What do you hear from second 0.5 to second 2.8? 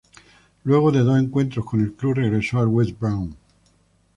Luego de dos encuentros con el club regresó al